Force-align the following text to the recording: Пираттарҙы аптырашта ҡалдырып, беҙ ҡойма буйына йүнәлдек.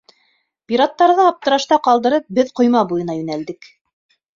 Пираттарҙы 0.71 1.27
аптырашта 1.33 1.81
ҡалдырып, 1.91 2.29
беҙ 2.41 2.53
ҡойма 2.61 2.87
буйына 2.93 3.23
йүнәлдек. 3.23 3.75